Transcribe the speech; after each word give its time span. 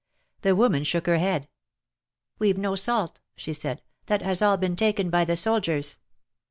The 0.41 0.55
woman 0.55 0.83
shook 0.83 1.05
her 1.05 1.19
head. 1.19 1.47
We've 2.39 2.57
no 2.57 2.73
salt," 2.73 3.19
she 3.35 3.53
said,— 3.53 3.83
''that 4.07 4.23
has 4.23 4.41
all 4.41 4.57
been 4.57 4.75
taken 4.75 5.11
by 5.11 5.25
the 5.25 5.35
soldiers." 5.35 5.99